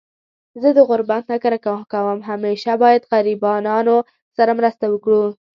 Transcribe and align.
زه 0.61 0.69
د 0.77 0.79
غربت 0.89 1.23
نه 1.31 1.37
کرکه 1.43 1.73
کوم 1.93 2.19
.همیشه 2.29 2.71
باید 2.83 3.07
غریبانانو 3.11 3.97
سره 4.37 4.51
مرسته 4.59 4.85
وکړو 4.89 5.23